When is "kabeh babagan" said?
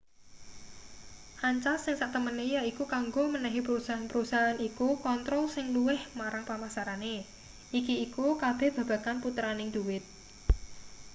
8.43-9.17